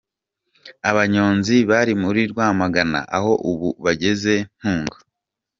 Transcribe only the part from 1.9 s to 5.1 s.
muri Rwamagana aho ubu bageze Ntunga.